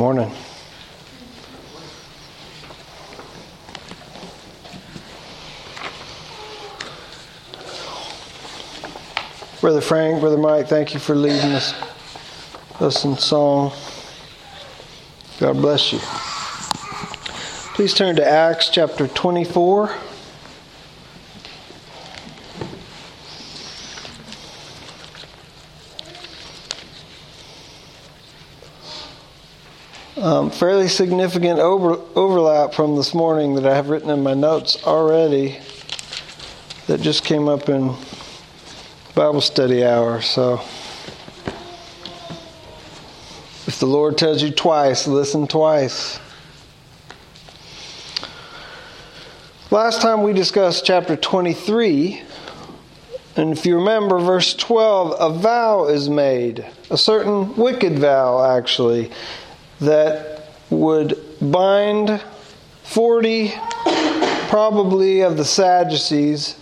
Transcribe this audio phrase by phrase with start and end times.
[0.00, 0.32] morning.
[9.60, 11.74] Brother Frank, Brother Mike, thank you for leading us,
[12.80, 13.72] us in song.
[15.38, 15.98] God bless you.
[17.74, 19.94] Please turn to Acts chapter 24.
[30.20, 34.84] Um, fairly significant over, overlap from this morning that I have written in my notes
[34.84, 35.58] already
[36.86, 37.96] that just came up in
[39.14, 40.20] Bible study hour.
[40.20, 40.60] So
[43.66, 46.20] if the Lord tells you twice, listen twice.
[49.70, 52.20] Last time we discussed chapter 23,
[53.36, 59.10] and if you remember, verse 12, a vow is made, a certain wicked vow, actually,
[59.80, 60.39] that
[60.70, 62.22] would bind
[62.84, 63.52] 40
[64.48, 66.56] probably of the Sadducees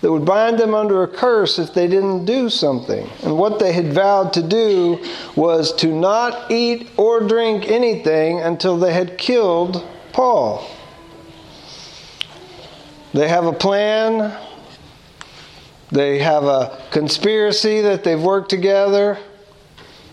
[0.00, 3.08] that would bind them under a curse if they didn't do something.
[3.22, 5.02] And what they had vowed to do
[5.34, 10.68] was to not eat or drink anything until they had killed Paul.
[13.14, 14.36] They have a plan,
[15.90, 19.18] they have a conspiracy that they've worked together.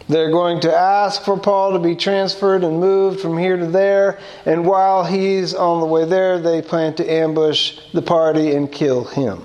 [0.09, 4.20] They're going to ask for Paul to be transferred and moved from here to there.
[4.46, 9.06] And while he's on the way there, they plan to ambush the party and kill
[9.06, 9.42] him.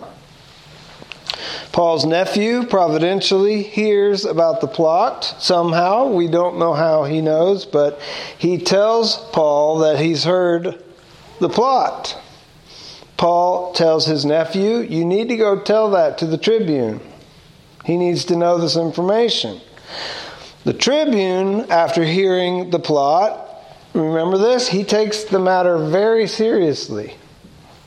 [1.71, 6.09] Paul's nephew providentially hears about the plot somehow.
[6.09, 8.01] We don't know how he knows, but
[8.37, 10.83] he tells Paul that he's heard
[11.39, 12.21] the plot.
[13.17, 17.01] Paul tells his nephew, You need to go tell that to the tribune.
[17.85, 19.61] He needs to know this information.
[20.69, 23.65] The tribune, after hearing the plot,
[23.95, 27.15] remember this, he takes the matter very seriously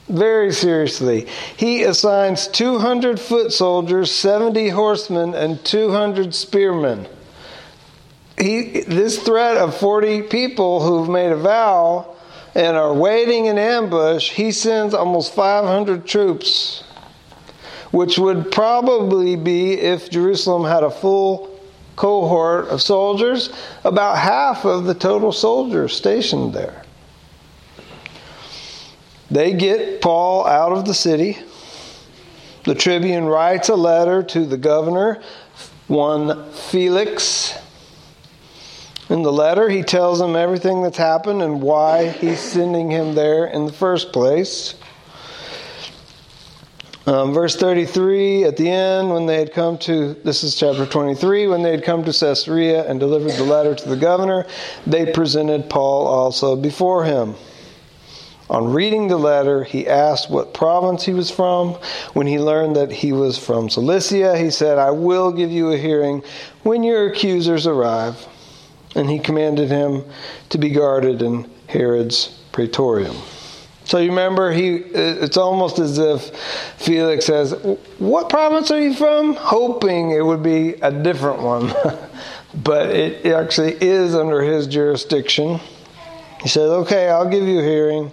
[0.09, 1.27] very seriously.
[1.55, 7.07] He assigns 200 foot soldiers, 70 horsemen, and 200 spearmen.
[8.37, 12.15] He, this threat of 40 people who've made a vow
[12.55, 16.83] and are waiting in ambush, he sends almost 500 troops,
[17.91, 21.50] which would probably be, if Jerusalem had a full
[21.95, 23.49] cohort of soldiers,
[23.83, 26.83] about half of the total soldiers stationed there.
[29.29, 31.37] They get Paul out of the city.
[32.65, 35.21] The tribune writes a letter to the governor,
[35.87, 37.57] one Felix.
[39.09, 43.45] In the letter, he tells him everything that's happened and why he's sending him there
[43.45, 44.75] in the first place.
[47.07, 51.47] Um, verse 33 at the end, when they had come to, this is chapter 23,
[51.47, 54.45] when they had come to Caesarea and delivered the letter to the governor,
[54.85, 57.33] they presented Paul also before him.
[58.51, 61.75] On reading the letter, he asked what province he was from.
[62.13, 65.77] When he learned that he was from Cilicia, he said, I will give you a
[65.77, 66.21] hearing
[66.63, 68.27] when your accusers arrive.
[68.93, 70.03] And he commanded him
[70.49, 73.15] to be guarded in Herod's praetorium.
[73.85, 76.35] So you remember, he it's almost as if
[76.77, 77.53] Felix says,
[77.97, 79.33] What province are you from?
[79.35, 81.73] Hoping it would be a different one.
[82.63, 85.59] but it actually is under his jurisdiction.
[86.41, 88.11] He says, Okay, I'll give you a hearing.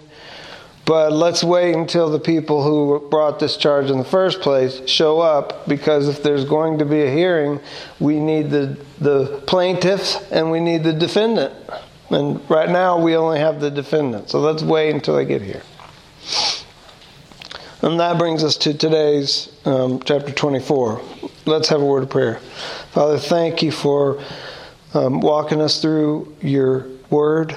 [0.89, 5.19] But let's wait until the people who brought this charge in the first place show
[5.19, 7.59] up because if there's going to be a hearing,
[7.99, 11.53] we need the, the plaintiffs and we need the defendant.
[12.09, 14.29] And right now we only have the defendant.
[14.29, 15.63] So let's wait until they get here.
[17.81, 21.01] And that brings us to today's um, chapter 24.
[21.45, 22.35] Let's have a word of prayer.
[22.91, 24.21] Father, thank you for
[24.93, 27.55] um, walking us through your word.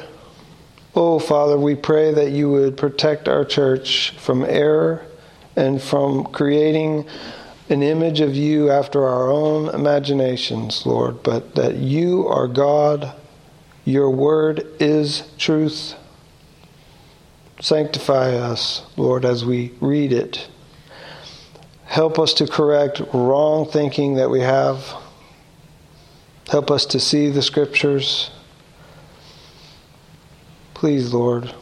[0.94, 5.04] Oh, Father, we pray that you would protect our church from error
[5.56, 7.06] and from creating
[7.69, 13.14] an image of you after our own imaginations, Lord, but that you are God,
[13.84, 15.94] your word is truth.
[17.61, 20.49] Sanctify us, Lord, as we read it.
[21.84, 24.94] Help us to correct wrong thinking that we have.
[26.49, 28.31] Help us to see the scriptures
[30.82, 31.55] Please, Lord,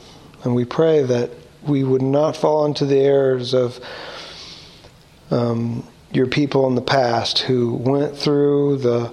[0.45, 1.29] and we pray that
[1.63, 3.79] we would not fall into the errors of
[5.31, 9.13] um, your people in the past who went through the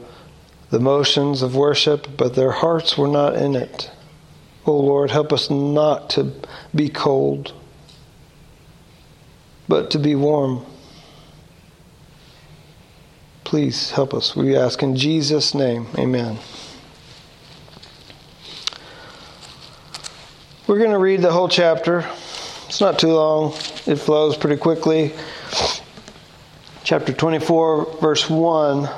[0.70, 3.92] the motions of worship, but their hearts were not in it.
[4.66, 6.34] Oh Lord, help us not to
[6.76, 7.54] be cold,
[9.68, 10.66] but to be warm.
[13.46, 14.36] Please help us.
[14.36, 15.88] We ask in Jesus' name.
[15.98, 16.38] Amen.
[20.68, 22.06] We're going to read the whole chapter.
[22.68, 23.54] It's not too long,
[23.86, 25.14] it flows pretty quickly.
[26.84, 28.90] Chapter 24, verse 1.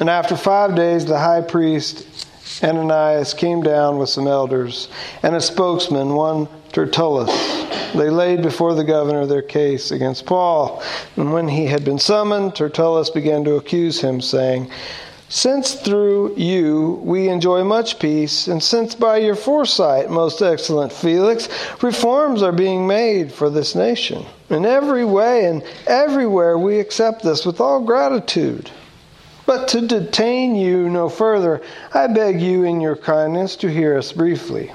[0.00, 2.06] And after five days, the high priest
[2.62, 4.88] Ananias came down with some elders
[5.22, 7.30] and a spokesman, one Tertullus.
[7.94, 10.82] They laid before the governor their case against Paul.
[11.16, 14.70] And when he had been summoned, Tertullus began to accuse him, saying,
[15.30, 21.48] since through you we enjoy much peace, and since by your foresight, most excellent Felix,
[21.82, 27.44] reforms are being made for this nation, in every way and everywhere we accept this
[27.44, 28.70] with all gratitude.
[29.48, 31.62] But to detain you no further,
[31.94, 34.70] I beg you in your kindness to hear us briefly.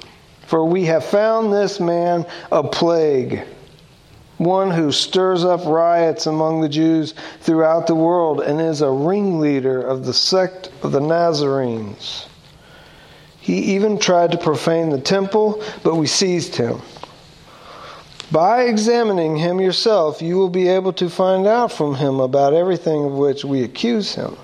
[0.47, 3.43] For we have found this man a plague
[4.39, 9.79] one who stirs up riots among the Jews throughout the world and is a ringleader
[9.79, 12.25] of the sect of the Nazarenes.
[13.39, 16.81] He even tried to profane the temple, but we seized him.
[18.31, 23.05] By examining him yourself, you will be able to find out from him about everything
[23.05, 24.35] of which we accuse him.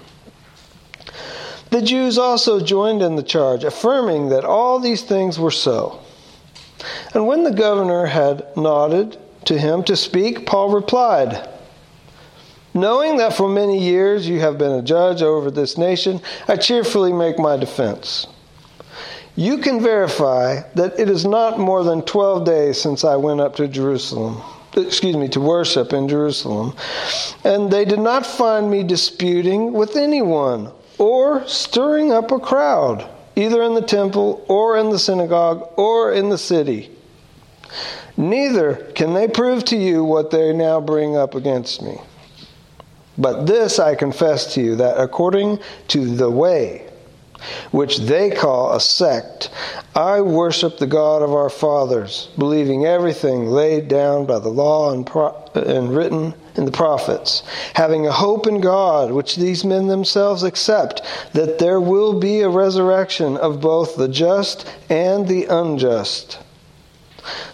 [1.70, 6.00] The Jews also joined in the charge, affirming that all these things were so.
[7.14, 11.48] And when the governor had nodded to him to speak, Paul replied,
[12.74, 17.12] Knowing that for many years you have been a judge over this nation, I cheerfully
[17.12, 18.28] make my defense.
[19.36, 23.56] You can verify that it is not more than 12 days since I went up
[23.56, 24.42] to Jerusalem,
[24.76, 26.76] excuse me, to worship in Jerusalem,
[27.44, 33.64] and they did not find me disputing with anyone or stirring up a crowd, either
[33.64, 36.92] in the temple or in the synagogue or in the city.
[38.18, 41.98] Neither can they prove to you what they now bring up against me.
[43.18, 45.60] But this I confess to you that according
[45.90, 46.90] to the way,
[47.72, 49.50] which they call a sect,
[49.96, 55.06] I worship the God of our fathers, believing everything laid down by the law and,
[55.06, 57.42] pro- and written in the prophets,
[57.74, 61.02] having a hope in God, which these men themselves accept,
[61.34, 66.38] that there will be a resurrection of both the just and the unjust.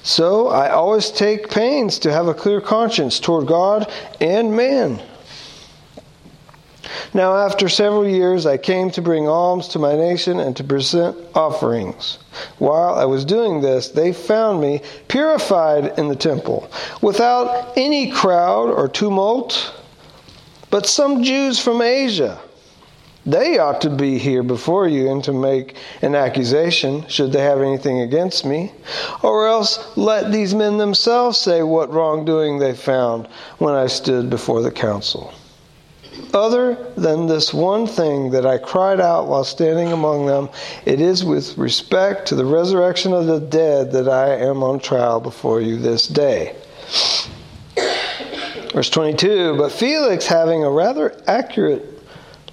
[0.04, 5.02] So I always take pains to have a clear conscience toward God and man.
[7.14, 11.18] Now, after several years, I came to bring alms to my nation and to present
[11.34, 12.20] offerings.
[12.58, 16.70] While I was doing this, they found me purified in the temple,
[17.02, 19.74] without any crowd or tumult.
[20.70, 22.40] But some Jews from Asia,
[23.26, 27.62] they ought to be here before you and to make an accusation, should they have
[27.62, 28.72] anything against me.
[29.24, 33.28] Or else let these men themselves say what wrongdoing they found
[33.58, 35.34] when I stood before the council.
[36.34, 40.50] Other than this one thing that I cried out while standing among them,
[40.86, 45.20] it is with respect to the resurrection of the dead that I am on trial
[45.20, 46.56] before you this day.
[48.74, 51.96] Verse 22 But Felix, having a rather accurate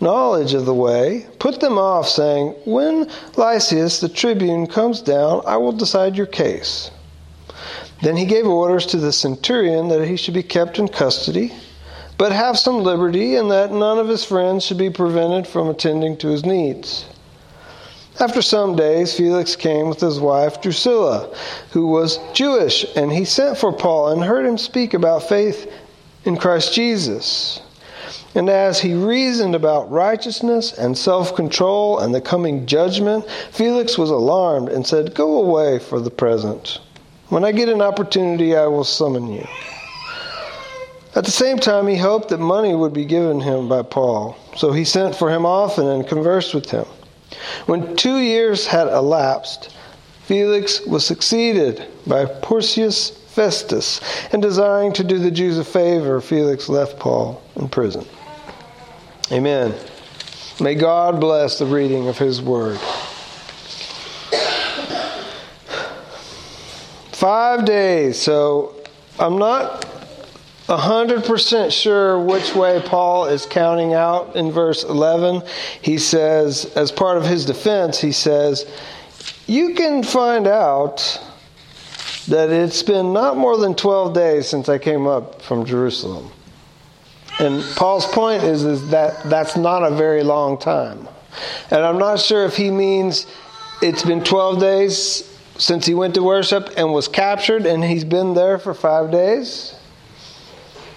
[0.01, 5.57] knowledge of the way, put them off, saying, When Lysias the tribune comes down, I
[5.57, 6.91] will decide your case.
[8.03, 11.52] Then he gave orders to the centurion that he should be kept in custody,
[12.23, 16.17] but have some liberty, and that none of his friends should be prevented from attending
[16.17, 17.05] to his needs.
[18.21, 21.37] After some days, Felix came with his wife Drusilla,
[21.73, 25.69] who was Jewish, and he sent for Paul and heard him speak about faith
[26.25, 27.61] in Christ Jesus.
[28.37, 34.11] And as he reasoned about righteousness and self control and the coming judgment, Felix was
[34.11, 36.79] alarmed and said, Go away for the present.
[37.31, 39.45] When I get an opportunity, I will summon you.
[41.14, 44.73] At the same time, he hoped that money would be given him by Paul, so
[44.73, 46.87] he sent for him often and conversed with him.
[47.66, 49.75] When two years had elapsed,
[50.25, 54.00] Felix was succeeded by Porcius Festus,
[54.33, 58.07] and desiring to do the Jews a favor, Felix left Paul in prison.
[59.31, 59.75] Amen.
[60.61, 62.78] May God bless the reading of His Word.
[67.12, 68.21] Five days.
[68.21, 68.75] So
[69.19, 69.87] I'm not
[70.76, 75.43] 100% sure which way Paul is counting out in verse 11.
[75.81, 78.67] He says, as part of his defense, he says,
[79.47, 81.21] You can find out
[82.29, 86.31] that it's been not more than 12 days since I came up from Jerusalem.
[87.38, 91.09] And Paul's point is, is that that's not a very long time.
[91.71, 93.26] And I'm not sure if he means
[93.81, 98.35] it's been 12 days since he went to worship and was captured and he's been
[98.35, 99.75] there for five days.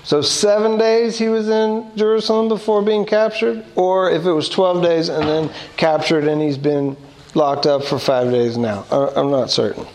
[0.05, 4.83] So, seven days he was in Jerusalem before being captured, or if it was 12
[4.83, 6.95] days and then captured and he's been
[7.33, 8.85] locked up for five days now.
[8.91, 9.87] I'm not certain.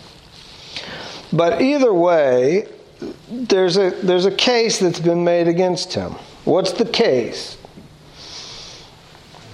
[1.33, 2.67] But either way,
[3.31, 6.13] there's a, there's a case that's been made against him.
[6.45, 7.57] What's the case?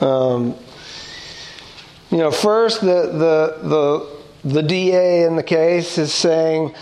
[0.01, 0.57] Um,
[2.11, 3.69] you know, first, the, the,
[4.43, 6.75] the, the DA in the case is saying,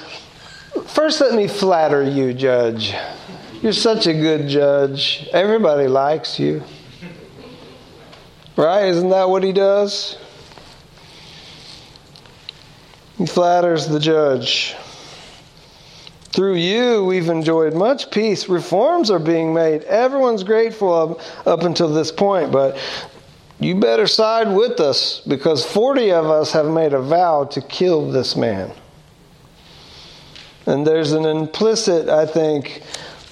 [0.87, 2.95] First, let me flatter you, Judge.
[3.65, 5.27] You're such a good judge.
[5.33, 6.63] Everybody likes you.
[8.59, 8.85] Right?
[8.89, 10.19] Isn't that what he does?
[13.17, 14.77] He flatters the judge.
[16.25, 18.51] Through you, we've enjoyed much peace.
[18.51, 19.85] Reforms are being made.
[19.85, 22.77] Everyone's grateful up, up until this point, but
[23.61, 28.11] you better side with us because 40 of us have made a vow to kill
[28.11, 28.71] this man.
[30.67, 32.83] And there's an implicit, I think,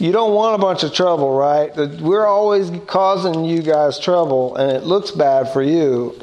[0.02, 1.70] you don't want a bunch of trouble, right?
[1.76, 6.18] We're always causing you guys trouble, and it looks bad for you.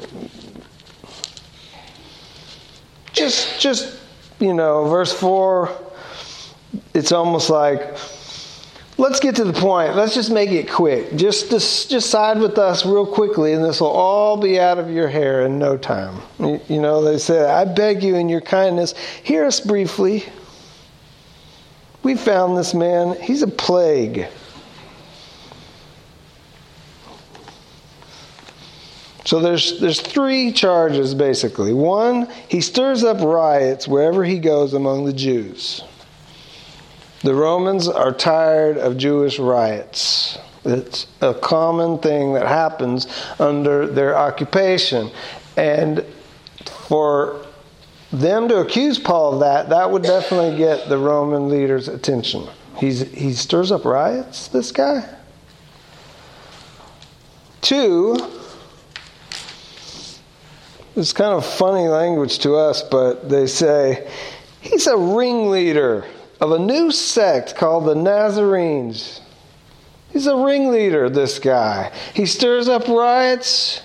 [3.14, 3.98] Just, just
[4.38, 5.70] you know, verse four.
[6.92, 7.80] It's almost like,
[8.98, 9.96] let's get to the point.
[9.96, 11.16] Let's just make it quick.
[11.16, 14.90] Just, just, just side with us real quickly, and this will all be out of
[14.90, 16.20] your hair in no time.
[16.38, 20.26] You, you know, they said, I beg you in your kindness, hear us briefly.
[22.02, 24.26] We found this man, he's a plague.
[29.26, 31.72] So there's there's three charges basically.
[31.72, 35.84] One, he stirs up riots wherever he goes among the Jews.
[37.22, 40.38] The Romans are tired of Jewish riots.
[40.64, 43.06] It's a common thing that happens
[43.38, 45.10] under their occupation.
[45.56, 46.04] And
[46.88, 47.46] for
[48.12, 52.48] them to accuse Paul of that, that would definitely get the Roman leaders' attention.
[52.76, 55.08] He's, he stirs up riots, this guy.
[57.60, 58.16] Two,
[60.96, 64.10] it's kind of funny language to us, but they say
[64.60, 66.06] he's a ringleader
[66.40, 69.20] of a new sect called the Nazarenes.
[70.10, 71.92] He's a ringleader, this guy.
[72.14, 73.82] He stirs up riots.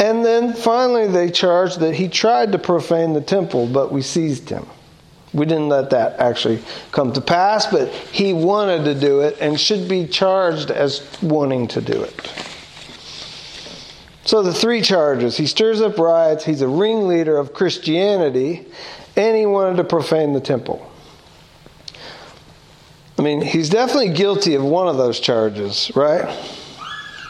[0.00, 4.48] And then finally, they charged that he tried to profane the temple, but we seized
[4.48, 4.66] him.
[5.34, 9.60] We didn't let that actually come to pass, but he wanted to do it and
[9.60, 12.46] should be charged as wanting to do it.
[14.24, 18.66] So the three charges he stirs up riots, he's a ringleader of Christianity,
[19.16, 20.90] and he wanted to profane the temple.
[23.18, 26.26] I mean, he's definitely guilty of one of those charges, right?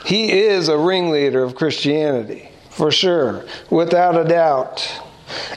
[0.05, 5.03] He is a ringleader of Christianity for sure, without a doubt.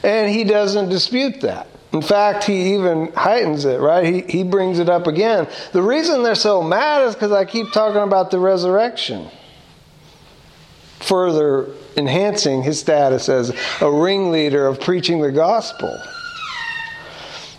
[0.02, 1.68] And he doesn't dispute that.
[1.92, 4.04] In fact, he even heightens it, right?
[4.04, 5.48] He, he brings it up again.
[5.72, 9.28] The reason they're so mad is because I keep talking about the resurrection,
[10.98, 15.96] further enhancing his status as a ringleader of preaching the gospel.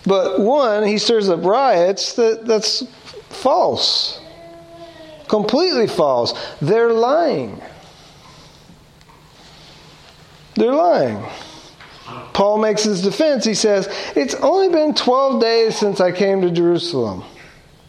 [0.06, 2.84] But one, he stirs up riots that, that's
[3.30, 4.20] false.
[5.30, 6.34] Completely false.
[6.62, 7.62] They're lying.
[10.56, 11.26] They're lying.
[12.34, 13.46] Paul makes his defense.
[13.46, 17.24] He says, It's only been 12 days since I came to Jerusalem.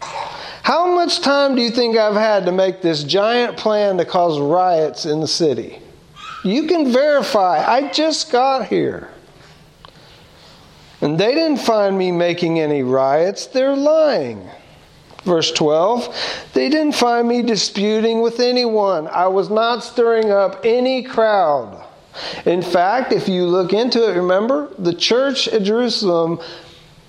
[0.01, 4.41] How much time do you think I've had to make this giant plan to cause
[4.41, 5.81] riots in the city?
[6.43, 7.65] You can verify.
[7.65, 9.11] I just got here.
[11.01, 13.47] And they didn't find me making any riots.
[13.47, 14.49] They're lying.
[15.23, 19.09] Verse 12, they didn't find me disputing with anyone.
[19.09, 21.86] I was not stirring up any crowd.
[22.45, 26.41] In fact, if you look into it, remember, the church at Jerusalem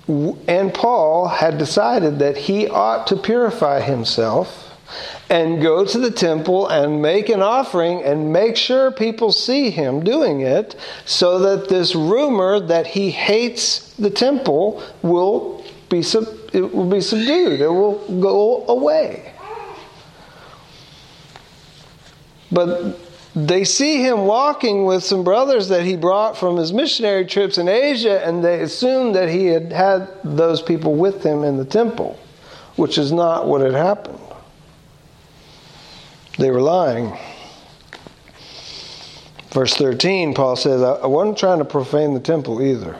[0.08, 4.64] and Paul had decided that he ought to purify himself
[5.28, 10.02] and go to the temple and make an offering and make sure people see him
[10.02, 10.74] doing it
[11.04, 17.00] so that this rumor that he hates the temple will be sub- it will be
[17.00, 17.60] subdued.
[17.60, 19.34] It will go away.
[22.50, 22.98] But
[23.46, 27.68] they see him walking with some brothers that he brought from his missionary trips in
[27.68, 32.18] Asia, and they assume that he had had those people with him in the temple,
[32.76, 34.18] which is not what had happened.
[36.38, 37.16] They were lying.
[39.50, 42.98] Verse 13, Paul says, I wasn't trying to profane the temple either.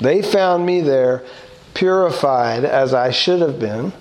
[0.00, 1.24] They found me there
[1.74, 3.92] purified as I should have been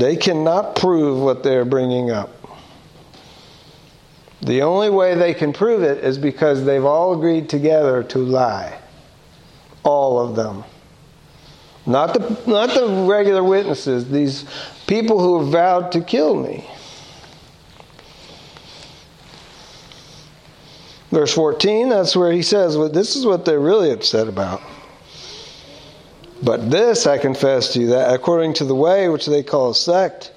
[0.00, 2.30] They cannot prove what they're bringing up.
[4.40, 8.78] The only way they can prove it is because they've all agreed together to lie.
[9.82, 10.64] All of them.
[11.84, 14.46] Not the, not the regular witnesses, these
[14.86, 16.66] people who have vowed to kill me.
[21.10, 24.62] Verse 14, that's where he says, well, This is what they're really upset about.
[26.42, 29.74] But this I confess to you, that according to the way which they call a
[29.74, 30.32] sect,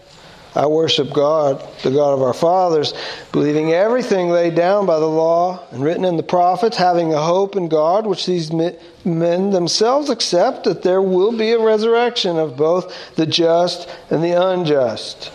[0.55, 2.93] I worship God, the God of our fathers,
[3.31, 7.55] believing everything laid down by the law and written in the prophets, having a hope
[7.55, 13.15] in God, which these men themselves accept, that there will be a resurrection of both
[13.15, 15.31] the just and the unjust.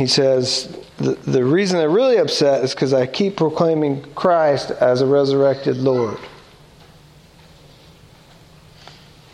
[0.00, 5.00] he says, the, the reason they're really upset is because I keep proclaiming Christ as
[5.00, 6.18] a resurrected Lord.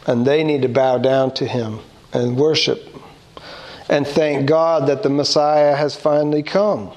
[0.07, 1.81] And they need to bow down to him
[2.13, 2.97] and worship
[3.89, 6.93] and thank God that the Messiah has finally come.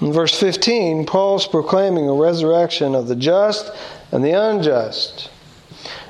[0.00, 3.72] In verse 15, Paul's proclaiming a resurrection of the just
[4.12, 5.30] and the unjust.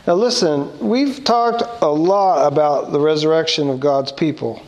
[0.07, 4.63] Now, listen, we've talked a lot about the resurrection of God's people,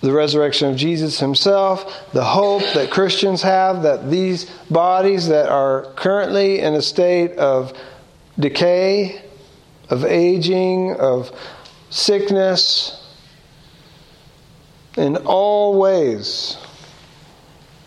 [0.00, 5.92] the resurrection of Jesus himself, the hope that Christians have that these bodies that are
[5.94, 7.72] currently in a state of
[8.40, 9.22] decay,
[9.88, 11.30] of aging, of
[11.90, 12.94] sickness,
[14.96, 16.56] in all ways,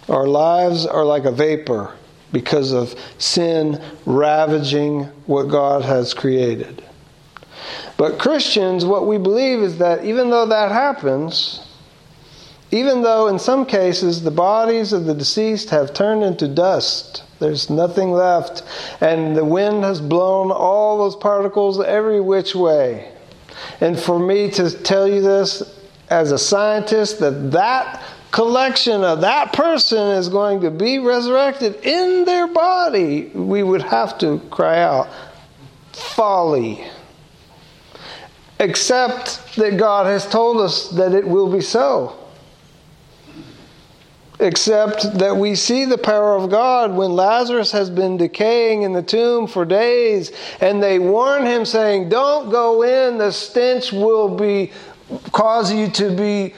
[0.08, 1.94] our lives are like a vapor
[2.32, 6.84] because of sin ravaging what God has created.
[7.98, 11.68] But Christians, what we believe is that even though that happens,
[12.72, 17.70] even though in some cases the bodies of the deceased have turned into dust, there's
[17.70, 18.64] nothing left,
[19.02, 23.12] and the wind has blown all those particles every which way.
[23.82, 25.80] And for me to tell you this
[26.10, 32.26] as a scientist, that that collection of that person is going to be resurrected in
[32.26, 35.10] their body, we would have to cry out,
[35.92, 36.84] folly.
[38.60, 42.18] Except that God has told us that it will be so.
[44.40, 49.04] Except that we see the power of God when Lazarus has been decaying in the
[49.04, 54.72] tomb for days, and they warn him, saying, Don't go in, the stench will be
[55.32, 56.54] cause you to be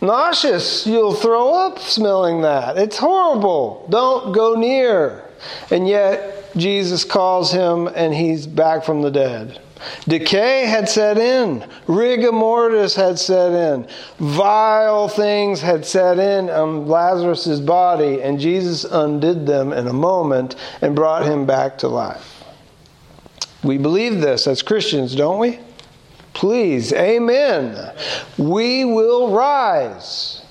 [0.00, 0.86] nauseous.
[0.86, 2.78] You'll throw up smelling that.
[2.78, 3.86] It's horrible.
[3.90, 5.24] Don't go near.
[5.70, 9.60] And yet, Jesus calls him and he's back from the dead.
[10.06, 16.86] Decay had set in, rigor mortis had set in, vile things had set in on
[16.86, 22.44] Lazarus' body, and Jesus undid them in a moment and brought him back to life.
[23.62, 25.60] We believe this as Christians, don't we?
[26.32, 27.92] Please, amen.
[28.38, 30.42] We will rise.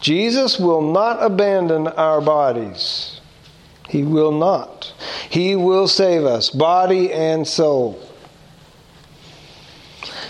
[0.00, 3.20] Jesus will not abandon our bodies.
[3.88, 4.92] He will not.
[5.30, 7.98] He will save us, body and soul.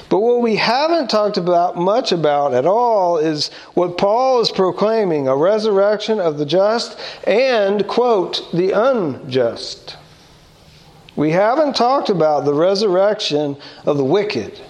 [0.08, 5.28] But what we haven't talked about much about at all is what Paul is proclaiming
[5.28, 9.97] a resurrection of the just and, quote, the unjust.
[11.18, 14.60] We haven't talked about the resurrection of the wicked.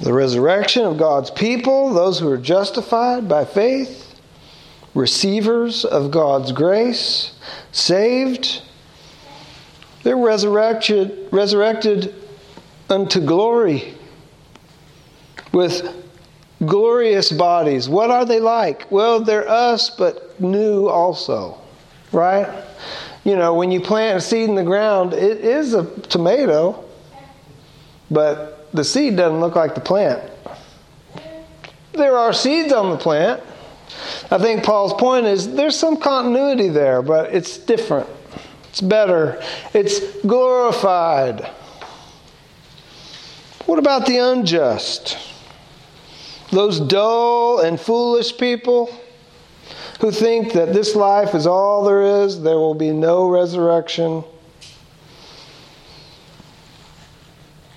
[0.00, 4.18] The resurrection of God's people, those who are justified by faith,
[4.94, 7.34] receivers of God's grace,
[7.70, 8.62] saved,
[10.04, 12.14] they're resurrected, resurrected
[12.88, 13.92] unto glory
[15.52, 15.82] with
[16.66, 17.88] glorious bodies.
[17.88, 18.90] What are they like?
[18.90, 21.58] Well, they're us, but new also,
[22.12, 22.64] right?
[23.24, 26.84] You know, when you plant a seed in the ground, it is a tomato,
[28.10, 30.22] but the seed doesn't look like the plant.
[31.92, 33.42] There are seeds on the plant.
[34.30, 38.08] I think Paul's point is there's some continuity there, but it's different.
[38.70, 39.42] It's better.
[39.74, 41.50] It's glorified.
[43.66, 45.18] What about the unjust?
[46.52, 48.94] Those dull and foolish people
[50.00, 54.22] who think that this life is all there is, there will be no resurrection.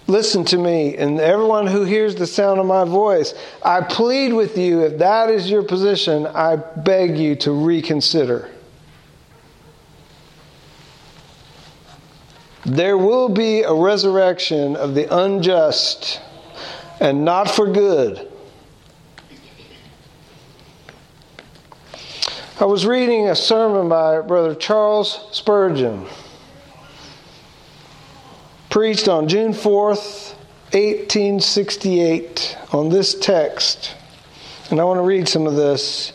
[0.07, 3.33] Listen to me, and everyone who hears the sound of my voice,
[3.63, 8.51] I plead with you, if that is your position, I beg you to reconsider.
[12.65, 16.19] There will be a resurrection of the unjust,
[16.99, 18.33] and not for good.
[22.57, 26.05] I was reading a sermon by Brother Charles Spurgeon,
[28.69, 30.35] preached on June 4th,
[30.71, 33.93] 1868, on this text.
[34.69, 36.13] And I want to read some of this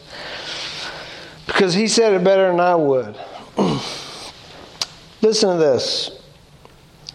[1.46, 3.18] because he said it better than I would.
[5.20, 6.22] Listen to this.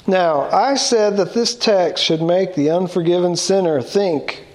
[0.06, 4.46] Now, I said that this text should make the unforgiven sinner think,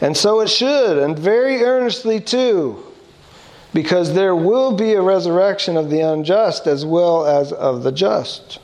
[0.00, 2.86] and so it should, and very earnestly too,
[3.74, 8.58] because there will be a resurrection of the unjust as well as of the just.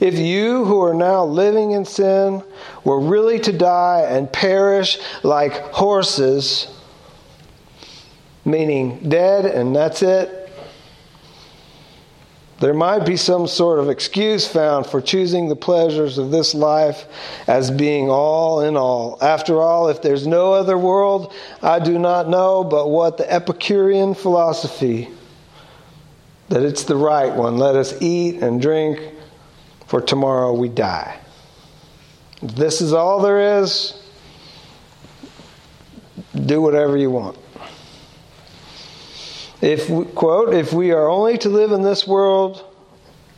[0.00, 2.42] If you who are now living in sin
[2.84, 6.68] were really to die and perish like horses,
[8.44, 10.45] meaning dead and that's it,
[12.58, 17.04] there might be some sort of excuse found for choosing the pleasures of this life
[17.46, 19.18] as being all in all.
[19.20, 24.14] After all, if there's no other world, I do not know but what the Epicurean
[24.14, 25.08] philosophy,
[26.48, 27.58] that it's the right one.
[27.58, 29.00] Let us eat and drink,
[29.86, 31.20] for tomorrow we die.
[32.40, 34.02] If this is all there is,
[36.46, 37.36] do whatever you want.
[39.60, 42.64] If we, quote, if we are only to live in this world,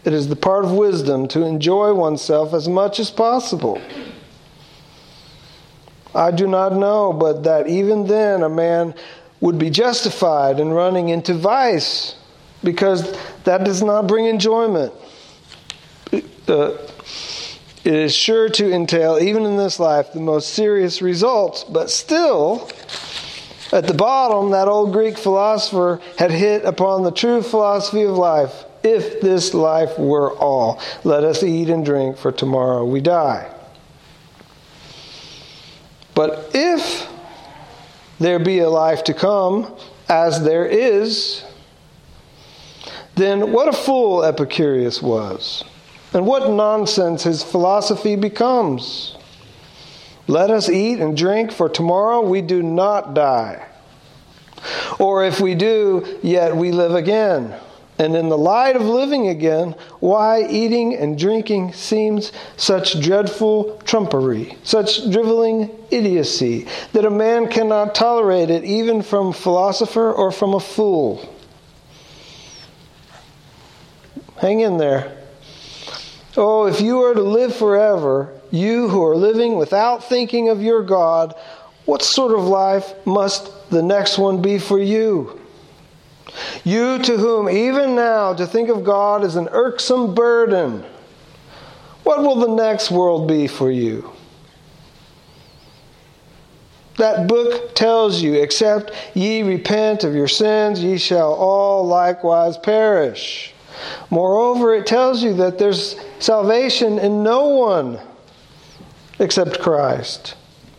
[0.05, 3.81] it is the part of wisdom to enjoy oneself as much as possible.
[6.15, 8.95] I do not know, but that even then a man
[9.41, 12.17] would be justified in running into vice
[12.65, 14.93] because that does not bring enjoyment.
[16.13, 16.77] Uh,
[17.85, 22.69] it is sure to entail, even in this life, the most serious results, but still,
[23.73, 28.65] at the bottom, that old Greek philosopher had hit upon the true philosophy of life.
[28.83, 33.53] If this life were all, let us eat and drink, for tomorrow we die.
[36.15, 37.09] But if
[38.19, 39.75] there be a life to come,
[40.09, 41.45] as there is,
[43.15, 45.65] then what a fool Epicurus was,
[46.15, 49.18] and what nonsense his philosophy becomes.
[50.29, 53.67] Let us eat and drink, for tomorrow we do not die.
[54.99, 57.55] Or if we do, yet we live again.
[57.99, 64.57] And in the light of living again, why eating and drinking seems such dreadful trumpery,
[64.63, 70.61] such driveling idiocy, that a man cannot tolerate it even from philosopher or from a
[70.61, 71.35] fool.
[74.37, 75.17] Hang in there.
[76.37, 80.83] Oh, if you are to live forever, you who are living without thinking of your
[80.83, 81.35] God,
[81.85, 85.41] what sort of life must the next one be for you?
[86.65, 90.85] You to whom even now to think of God is an irksome burden.
[92.05, 94.13] What will the next world be for you?
[96.97, 103.55] That book tells you, except ye repent of your sins, ye shall all likewise perish.
[104.11, 108.01] Moreover, it tells you that there's salvation in no one
[109.19, 110.35] except Christ.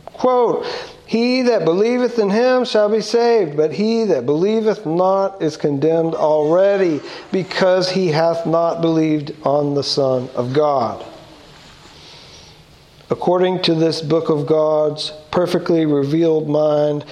[0.05, 0.65] Quote,
[1.05, 6.15] He that believeth in him shall be saved, but he that believeth not is condemned
[6.15, 11.05] already, because he hath not believed on the Son of God.
[13.09, 17.05] According to this book of God's perfectly revealed mind,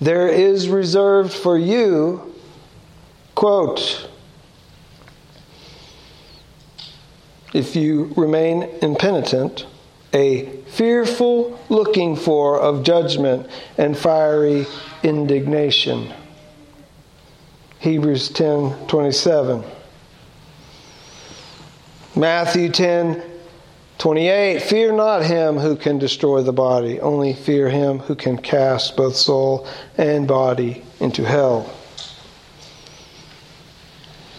[0.00, 2.34] there is reserved for you,
[3.34, 4.08] quote,
[7.52, 9.66] if you remain impenitent,
[10.14, 14.66] a fearful looking for of judgment and fiery
[15.02, 16.12] indignation.
[17.78, 19.64] Hebrews 10 27.
[22.14, 23.22] Matthew 10
[23.98, 24.62] 28.
[24.62, 29.14] Fear not him who can destroy the body, only fear him who can cast both
[29.14, 29.66] soul
[29.98, 31.70] and body into hell.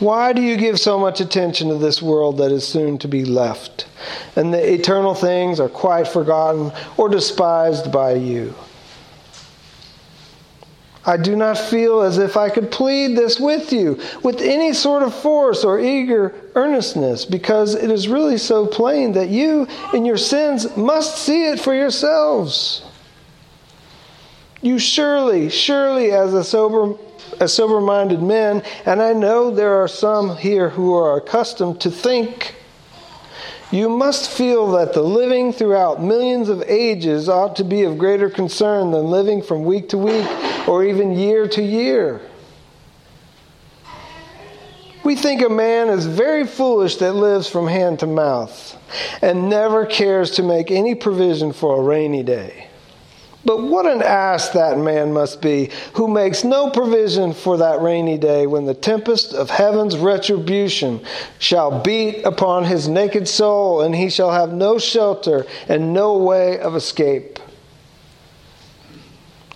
[0.01, 3.23] Why do you give so much attention to this world that is soon to be
[3.23, 3.85] left?
[4.35, 8.55] And the eternal things are quite forgotten or despised by you.
[11.05, 15.03] I do not feel as if I could plead this with you with any sort
[15.03, 20.17] of force or eager earnestness, because it is really so plain that you, in your
[20.17, 22.83] sins, must see it for yourselves.
[24.63, 26.95] You surely, surely, as a sober
[27.41, 31.89] as sober minded men, and I know there are some here who are accustomed to
[31.89, 32.53] think.
[33.71, 38.29] You must feel that the living throughout millions of ages ought to be of greater
[38.29, 40.27] concern than living from week to week
[40.67, 42.21] or even year to year.
[45.03, 48.77] We think a man is very foolish that lives from hand to mouth
[49.23, 52.67] and never cares to make any provision for a rainy day.
[53.43, 58.17] But what an ass that man must be, who makes no provision for that rainy
[58.17, 61.03] day when the tempest of heaven's retribution
[61.39, 66.59] shall beat upon his naked soul, and he shall have no shelter and no way
[66.59, 67.39] of escape.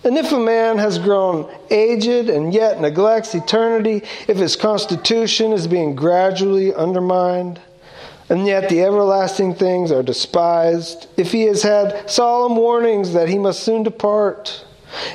[0.03, 5.65] And if a man has grown aged and yet neglects eternity, if his constitution is
[5.67, 7.59] being gradually undermined,
[8.29, 13.37] and yet the everlasting things are despised, if he has had solemn warnings that he
[13.37, 14.65] must soon depart,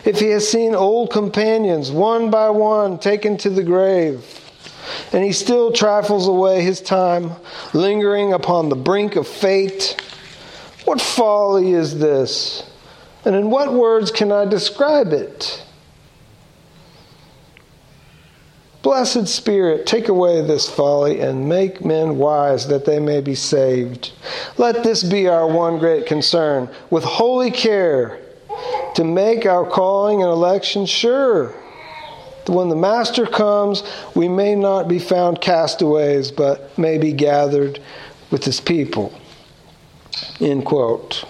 [0.04, 4.24] if he has seen old companions one by one taken to the grave,
[5.12, 7.32] and he still trifles away his time,
[7.72, 10.00] lingering upon the brink of fate,
[10.84, 12.64] what folly is this?
[13.24, 15.64] And in what words can I describe it?
[18.82, 24.12] Blessed Spirit, take away this folly and make men wise that they may be saved.
[24.56, 28.18] Let this be our one great concern, with holy care,
[28.94, 31.54] to make our calling and election sure.
[32.46, 33.82] When the Master comes,
[34.14, 37.80] we may not be found castaways, but may be gathered
[38.30, 39.12] with his people.
[40.40, 41.24] End quote.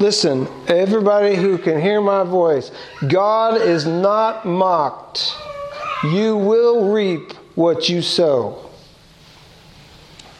[0.00, 2.70] Listen, everybody who can hear my voice,
[3.08, 5.34] God is not mocked.
[6.04, 8.68] You will reap what you sow.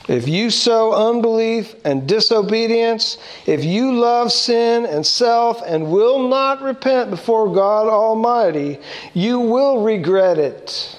[0.09, 6.63] If you sow unbelief and disobedience, if you love sin and self and will not
[6.63, 8.79] repent before God Almighty,
[9.13, 10.97] you will regret it.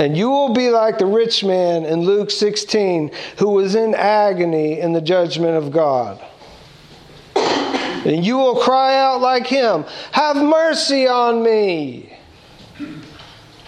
[0.00, 4.80] And you will be like the rich man in Luke 16 who was in agony
[4.80, 6.18] in the judgment of God.
[7.36, 12.16] And you will cry out like him, Have mercy on me.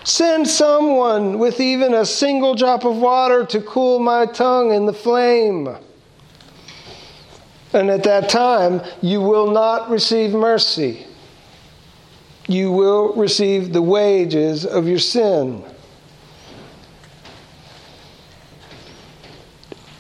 [0.05, 4.95] Send someone with even a single drop of water to cool my tongue in the
[4.95, 5.69] flame.
[7.75, 11.07] And at that time, you will not receive mercy.
[12.49, 15.63] You will receive the wages of your sin.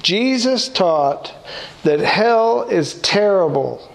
[0.03, 1.35] Jesus taught
[1.85, 3.89] that hell is terrible.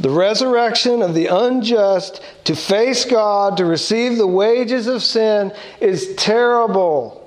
[0.00, 6.14] The resurrection of the unjust to face God, to receive the wages of sin, is
[6.14, 7.24] terrible.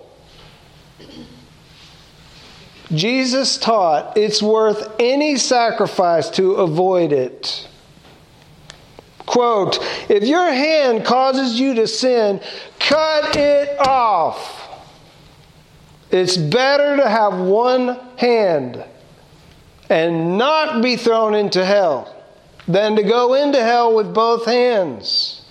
[2.93, 7.67] Jesus taught it's worth any sacrifice to avoid it.
[9.25, 9.79] Quote,
[10.09, 12.41] if your hand causes you to sin,
[12.79, 14.60] cut it off.
[16.11, 18.83] It's better to have one hand
[19.89, 22.13] and not be thrown into hell
[22.67, 25.41] than to go into hell with both hands.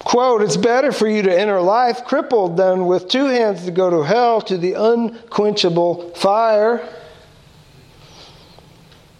[0.00, 3.90] Quote, it's better for you to enter life crippled than with two hands to go
[3.90, 6.86] to hell to the unquenchable fire.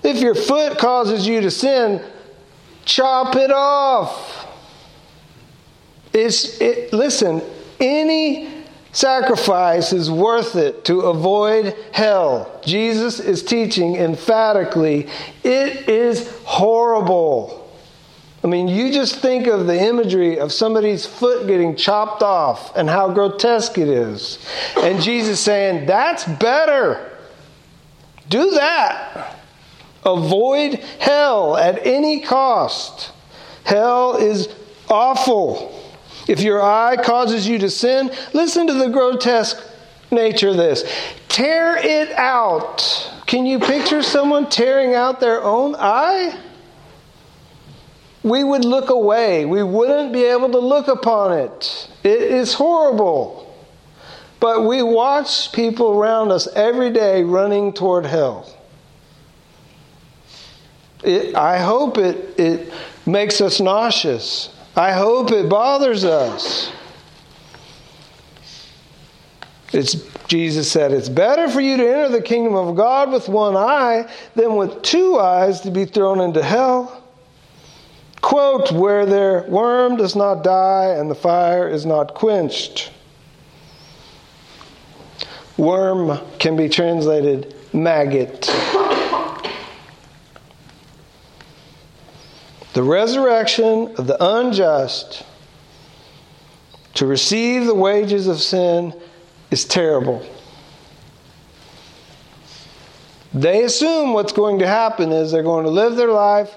[0.04, 2.04] If your foot causes you to sin,
[2.84, 4.43] chop it off.
[6.14, 7.42] It's, it, listen,
[7.80, 8.48] any
[8.92, 12.60] sacrifice is worth it to avoid hell.
[12.64, 15.08] Jesus is teaching emphatically
[15.42, 17.60] it is horrible.
[18.44, 22.88] I mean, you just think of the imagery of somebody's foot getting chopped off and
[22.88, 24.38] how grotesque it is.
[24.76, 27.10] And Jesus saying, that's better.
[28.28, 29.38] Do that.
[30.04, 33.12] Avoid hell at any cost.
[33.64, 34.48] Hell is
[34.90, 35.83] awful.
[36.26, 39.62] If your eye causes you to sin, listen to the grotesque
[40.10, 40.84] nature of this.
[41.28, 43.12] Tear it out.
[43.26, 46.40] Can you picture someone tearing out their own eye?
[48.22, 49.44] We would look away.
[49.44, 51.88] We wouldn't be able to look upon it.
[52.02, 53.54] It is horrible.
[54.40, 58.54] But we watch people around us every day running toward hell.
[61.02, 62.72] It, I hope it, it
[63.04, 64.54] makes us nauseous.
[64.76, 66.72] I hope it bothers us.
[69.72, 69.94] It's,
[70.26, 74.08] Jesus said, It's better for you to enter the kingdom of God with one eye
[74.34, 77.02] than with two eyes to be thrown into hell.
[78.20, 82.90] Quote, where their worm does not die and the fire is not quenched.
[85.56, 88.48] Worm can be translated maggot.
[92.74, 95.22] The resurrection of the unjust
[96.94, 98.92] to receive the wages of sin
[99.52, 100.26] is terrible.
[103.32, 106.56] They assume what's going to happen is they're going to live their life,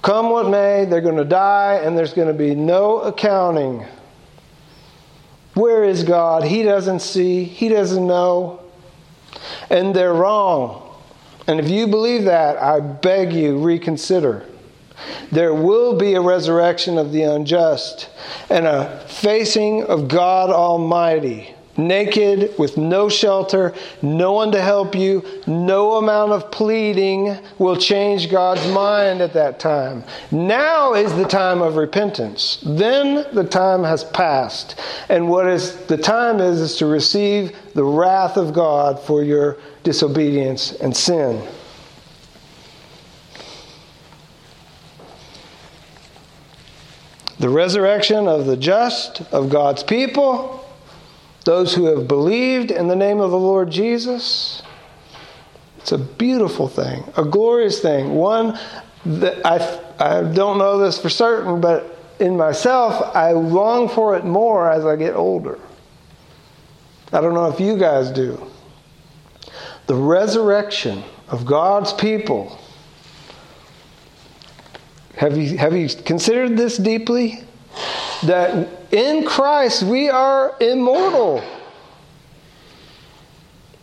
[0.00, 3.84] come what may, they're going to die, and there's going to be no accounting.
[5.54, 6.44] Where is God?
[6.44, 8.60] He doesn't see, He doesn't know.
[9.70, 10.96] And they're wrong.
[11.48, 14.46] And if you believe that, I beg you, reconsider.
[15.32, 18.08] There will be a resurrection of the unjust
[18.48, 25.24] and a facing of God Almighty naked, with no shelter, no one to help you,
[25.46, 30.04] no amount of pleading will change God's mind at that time.
[30.30, 32.62] Now is the time of repentance.
[32.64, 34.78] Then the time has passed.
[35.08, 39.56] And what is the time is is to receive the wrath of God for your
[39.82, 41.46] disobedience and sin.
[47.40, 50.64] The resurrection of the just, of God's people,
[51.44, 54.62] those who have believed in the name of the Lord Jesus.
[55.78, 58.14] It's a beautiful thing, a glorious thing.
[58.14, 58.58] One
[59.06, 64.24] that I, I don't know this for certain, but in myself, I long for it
[64.26, 65.58] more as I get older.
[67.12, 68.38] I don't know if you guys do.
[69.86, 72.58] The resurrection of God's people.
[75.20, 77.44] Have you, have you considered this deeply?
[78.22, 81.42] that in Christ we are immortal.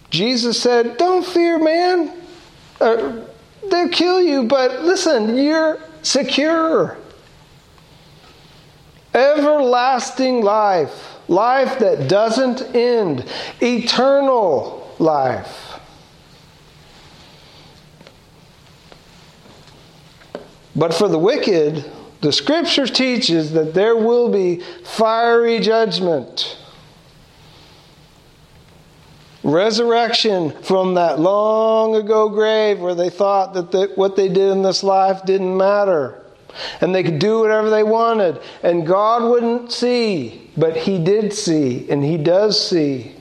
[0.10, 2.14] Jesus said, Don't fear man.
[2.80, 3.20] Uh,
[3.70, 6.98] they'll kill you, but listen, you're secure.
[9.14, 13.26] Everlasting life, life that doesn't end,
[13.62, 15.67] eternal life.
[20.78, 21.84] But for the wicked,
[22.22, 26.58] the scripture teaches that there will be fiery judgment.
[29.44, 34.62] Resurrection from that long ago grave where they thought that the, what they did in
[34.62, 36.22] this life didn't matter.
[36.82, 38.40] And they could do whatever they wanted.
[38.62, 43.16] And God wouldn't see, but He did see, and He does see.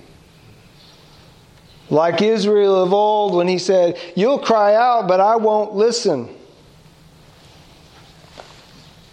[1.88, 6.35] Like Israel of old when He said, You'll cry out, but I won't listen.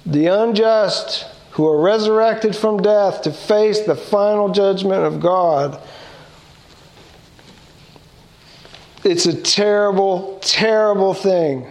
[0.05, 5.79] The unjust who are resurrected from death to face the final judgment of God.
[9.03, 11.67] It's a terrible, terrible thing.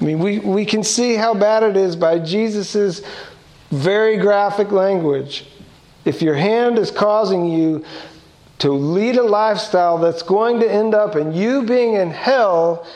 [0.00, 3.02] I mean, we, we can see how bad it is by Jesus'
[3.70, 5.46] very graphic language.
[6.04, 7.84] If your hand is causing you
[8.58, 12.86] to lead a lifestyle that's going to end up in you being in hell,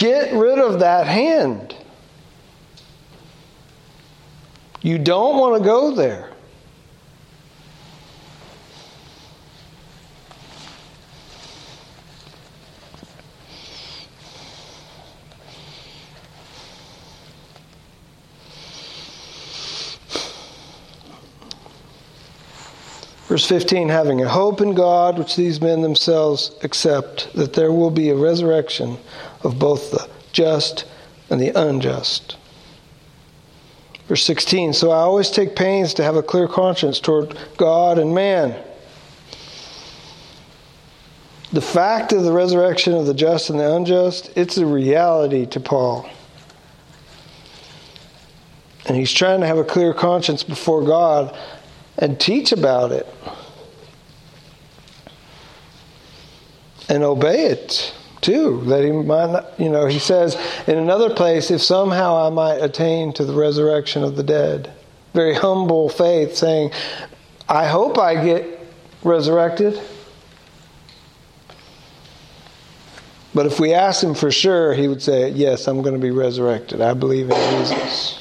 [0.00, 1.76] Get rid of that hand.
[4.80, 6.30] You don't want to go there.
[23.28, 27.90] Verse 15, having a hope in God, which these men themselves accept, that there will
[27.90, 28.96] be a resurrection
[29.42, 30.84] of both the just
[31.28, 32.36] and the unjust.
[34.08, 38.12] Verse 16, so I always take pains to have a clear conscience toward God and
[38.12, 38.60] man.
[41.52, 45.60] The fact of the resurrection of the just and the unjust, it's a reality to
[45.60, 46.08] Paul.
[48.86, 51.36] And he's trying to have a clear conscience before God
[51.96, 53.06] and teach about it
[56.88, 61.50] and obey it too that he might not, you know he says in another place
[61.50, 64.72] if somehow i might attain to the resurrection of the dead.
[65.14, 66.70] Very humble faith saying
[67.48, 68.46] i hope i get
[69.02, 69.80] resurrected.
[73.32, 76.10] But if we asked him for sure he would say yes i'm going to be
[76.10, 76.80] resurrected.
[76.80, 78.20] I believe in jesus.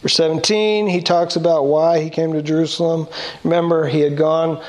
[0.00, 3.08] Verse 17, he talks about why he came to Jerusalem.
[3.42, 4.62] Remember, he had gone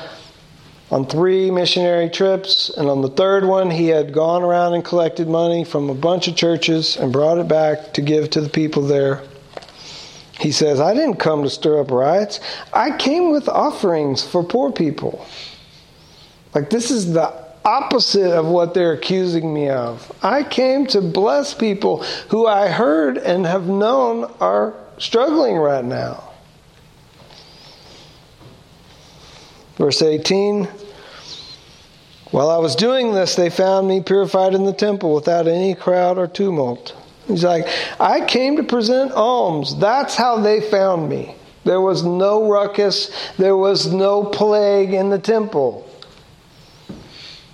[0.90, 5.28] on three missionary trips, and on the third one, he had gone around and collected
[5.28, 8.82] money from a bunch of churches and brought it back to give to the people
[8.82, 9.22] there.
[10.40, 12.40] He says, I didn't come to stir up riots,
[12.72, 15.24] I came with offerings for poor people.
[16.54, 17.32] Like, this is the
[17.64, 20.10] opposite of what they're accusing me of.
[20.22, 26.30] I came to bless people who I heard and have known are struggling right now.
[29.76, 30.68] Verse 18
[32.30, 36.16] While I was doing this, they found me purified in the temple without any crowd
[36.16, 36.96] or tumult.
[37.26, 37.66] He's like,
[37.98, 39.76] I came to present alms.
[39.78, 41.34] That's how they found me.
[41.64, 45.88] There was no ruckus, there was no plague in the temple.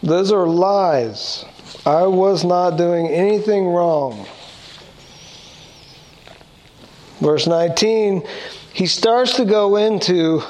[0.03, 1.45] Those are lies.
[1.85, 4.27] I was not doing anything wrong.
[7.21, 8.23] Verse 19,
[8.73, 10.43] he starts to go into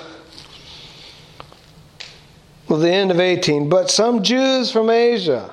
[2.69, 3.69] well, the end of 18.
[3.69, 5.51] But some Jews from Asia,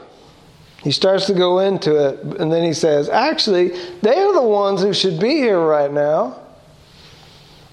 [0.81, 3.69] He starts to go into it, and then he says, Actually,
[4.01, 6.39] they are the ones who should be here right now.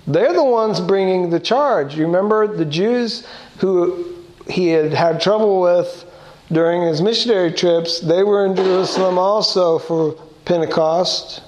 [0.07, 1.97] They're the ones bringing the charge.
[1.97, 3.27] You remember the Jews
[3.59, 4.17] who
[4.49, 6.05] he had had trouble with
[6.53, 10.13] during his missionary trips, they were in Jerusalem also for
[10.45, 11.43] Pentecost.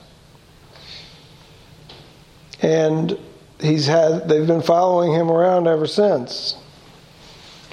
[2.61, 3.19] And
[3.61, 6.57] he's had they've been following him around ever since.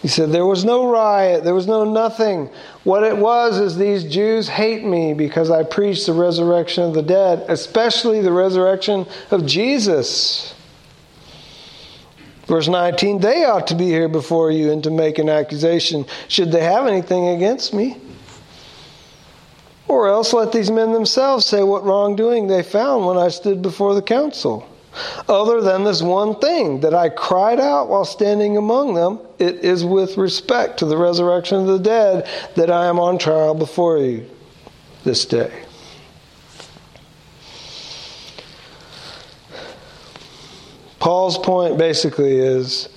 [0.02, 2.50] He said, There was no riot, there was no nothing.
[2.84, 7.02] What it was is these Jews hate me because I preach the resurrection of the
[7.02, 10.56] dead, especially the resurrection of Jesus.
[12.48, 16.52] Verse 19, they ought to be here before you and to make an accusation, should
[16.52, 17.98] they have anything against me.
[19.88, 23.94] Or else let these men themselves say what wrongdoing they found when I stood before
[23.94, 24.68] the council
[25.28, 29.20] other than this one thing that I cried out while standing among them.
[29.38, 33.54] It is with respect to the resurrection of the dead that I am on trial
[33.54, 34.30] before you
[35.04, 35.66] this day.
[41.00, 42.90] Paul's point basically is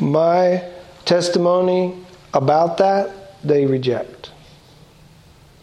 [0.00, 0.64] my
[1.04, 1.94] testimony
[2.32, 4.30] about that they reject.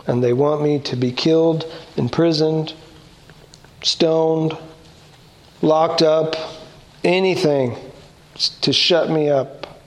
[0.06, 1.66] And they want me to be killed,
[1.98, 2.74] imprisoned,
[3.82, 4.58] stoned,
[5.64, 6.36] locked up,
[7.06, 7.76] anything
[8.62, 9.80] to shut me up.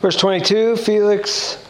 [0.00, 1.64] Verse 22 Felix,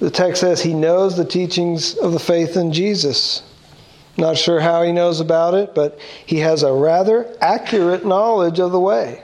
[0.00, 3.42] the text says he knows the teachings of the faith in Jesus.
[4.18, 8.72] Not sure how he knows about it, but he has a rather accurate knowledge of
[8.72, 9.22] the way.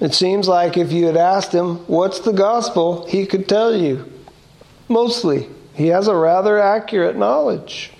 [0.00, 3.06] It seems like if you had asked him, What's the gospel?
[3.06, 4.10] he could tell you.
[4.88, 5.48] Mostly.
[5.80, 7.90] He has a rather accurate knowledge.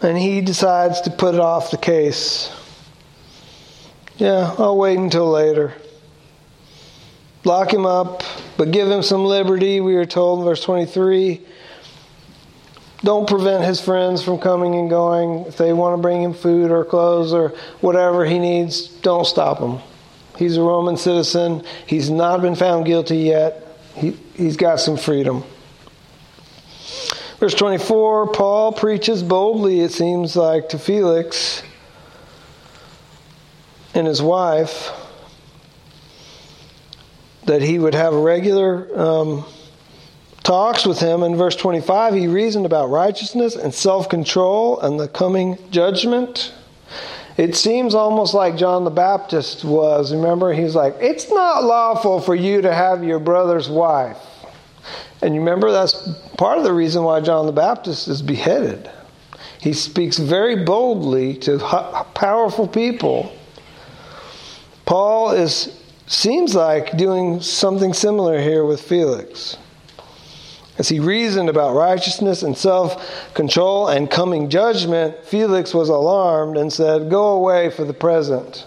[0.00, 2.54] And he decides to put it off the case.
[4.16, 5.74] Yeah, I'll wait until later.
[7.42, 8.22] Lock him up,
[8.56, 11.44] but give him some liberty, we are told in verse 23.
[13.02, 15.46] Don't prevent his friends from coming and going.
[15.46, 17.48] If they want to bring him food or clothes or
[17.80, 19.80] whatever he needs, don't stop him.
[20.38, 21.64] He's a Roman citizen.
[21.88, 23.63] He's not been found guilty yet.
[23.94, 25.44] He, he's got some freedom.
[27.38, 31.62] Verse 24 Paul preaches boldly, it seems like, to Felix
[33.94, 34.90] and his wife
[37.46, 39.44] that he would have regular um,
[40.42, 41.22] talks with him.
[41.22, 46.52] In verse 25, he reasoned about righteousness and self control and the coming judgment.
[47.36, 50.12] It seems almost like John the Baptist was.
[50.12, 54.18] Remember, he's like, It's not lawful for you to have your brother's wife.
[55.20, 58.90] And you remember, that's part of the reason why John the Baptist is beheaded.
[59.60, 61.58] He speaks very boldly to
[62.14, 63.32] powerful people.
[64.84, 69.56] Paul is seems like doing something similar here with Felix.
[70.76, 76.72] As he reasoned about righteousness and self control and coming judgment, Felix was alarmed and
[76.72, 78.66] said, Go away for the present.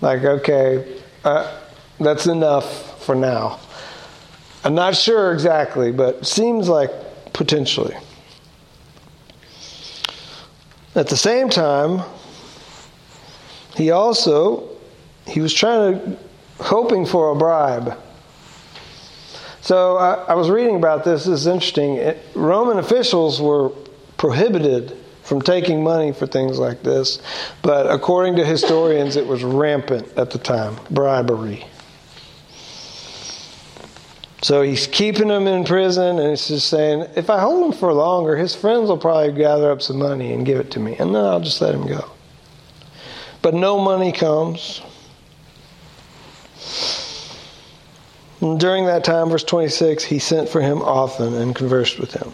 [0.00, 1.56] Like, okay, uh,
[1.98, 3.58] that's enough for now.
[4.64, 6.90] I'm not sure exactly, but seems like
[7.32, 7.96] potentially.
[10.94, 12.02] At the same time,
[13.76, 14.68] he also
[15.26, 16.18] he was trying to
[16.62, 17.98] hoping for a bribe.
[19.64, 21.24] So I, I was reading about this.
[21.24, 21.94] This is interesting.
[21.94, 23.70] It, Roman officials were
[24.18, 27.18] prohibited from taking money for things like this,
[27.62, 31.64] but according to historians, it was rampant at the time bribery.
[34.42, 37.90] So he's keeping him in prison, and he's just saying, if I hold him for
[37.94, 41.14] longer, his friends will probably gather up some money and give it to me, and
[41.14, 42.10] then I'll just let him go.
[43.40, 44.82] But no money comes.
[48.40, 52.32] And during that time, verse 26, he sent for him often and conversed with him.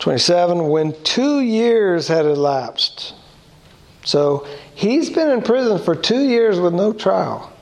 [0.00, 3.14] 27, when two years had elapsed.
[4.04, 7.52] So he's been in prison for two years with no trial.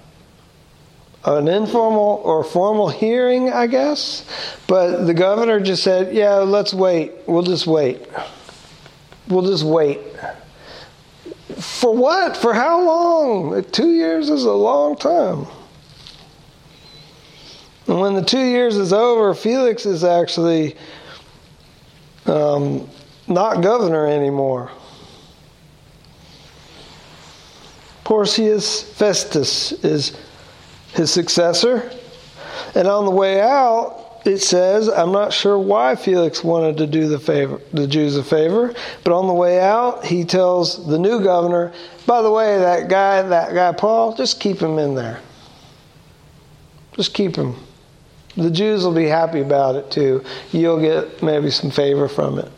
[1.25, 4.27] An informal or formal hearing, I guess.
[4.67, 7.13] But the governor just said, yeah, let's wait.
[7.27, 8.07] We'll just wait.
[9.29, 10.01] We'll just wait.
[11.57, 12.37] For what?
[12.37, 13.65] For how long?
[13.71, 15.47] Two years is a long time.
[17.87, 20.77] And when the two years is over, Felix is actually
[22.27, 22.89] um,
[23.29, 24.71] not governor anymore.
[28.05, 30.17] Porcius Festus is
[30.93, 31.91] his successor.
[32.75, 37.09] And on the way out, it says, I'm not sure why Felix wanted to do
[37.09, 41.23] the favor, the Jews a favor, but on the way out, he tells the new
[41.23, 41.73] governor,
[42.07, 45.21] by the way, that guy, that guy Paul, just keep him in there.
[46.97, 47.57] Just keep him.
[48.37, 50.25] The Jews will be happy about it too.
[50.53, 52.51] You'll get maybe some favor from it.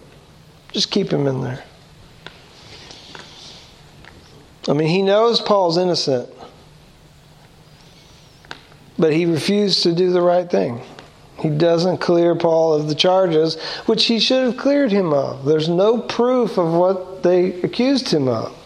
[0.72, 1.62] Just keep him in there.
[4.68, 6.28] I mean, he knows Paul's innocent,
[8.98, 10.80] but he refused to do the right thing.
[11.38, 15.44] He doesn't clear Paul of the charges, which he should have cleared him of.
[15.44, 18.56] There's no proof of what they accused him of.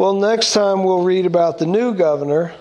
[0.00, 2.54] Well, next time we'll read about the new governor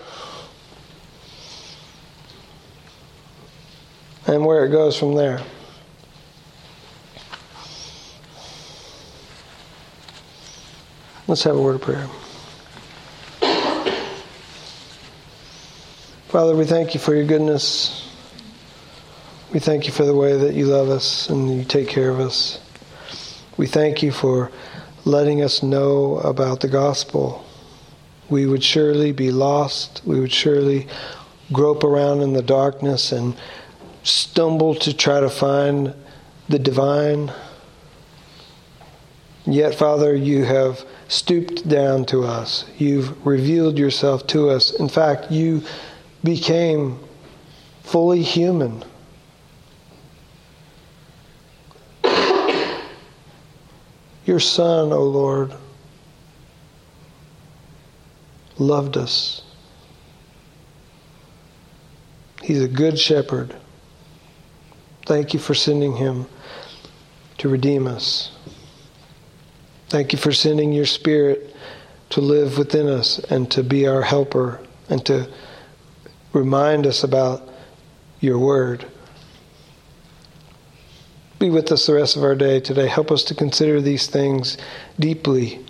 [4.28, 5.40] and where it goes from there.
[11.28, 12.10] Let's have a word of prayer.
[16.28, 18.14] Father, we thank you for your goodness.
[19.54, 22.20] We thank you for the way that you love us and you take care of
[22.20, 22.60] us.
[23.56, 24.52] We thank you for
[25.10, 27.44] letting us know about the gospel.
[28.30, 30.02] We would surely be lost.
[30.06, 30.88] We would surely
[31.52, 33.36] grope around in the darkness and
[34.04, 35.94] stumble to try to find
[36.48, 37.32] the divine.
[39.46, 42.66] Yet, Father, you have stooped down to us.
[42.78, 44.72] You've revealed yourself to us.
[44.72, 45.64] In fact, you
[46.24, 47.00] became
[47.84, 48.84] fully human.
[54.30, 55.56] Your Son, O Lord,
[58.60, 59.42] loved us.
[62.44, 63.56] He's a good shepherd.
[65.08, 66.28] Thank you for sending him
[67.40, 68.32] to redeem us.
[69.88, 71.56] Thank you for sending your Spirit
[72.12, 74.60] to live within us and to be our helper
[74.90, 75.28] and to
[76.34, 77.50] remind us about
[78.20, 78.86] your word.
[81.40, 82.88] Be with us the rest of our day today.
[82.88, 84.58] Help us to consider these things
[85.00, 85.66] deeply.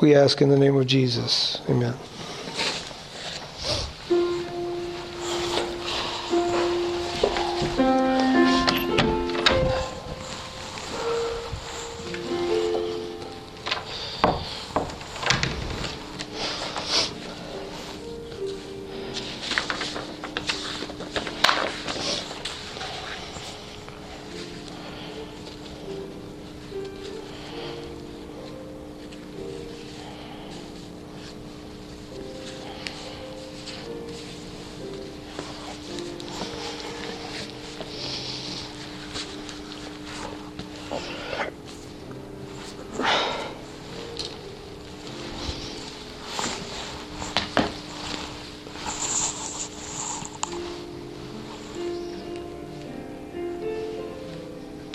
[0.00, 1.60] We ask in the name of Jesus.
[1.68, 1.94] Amen.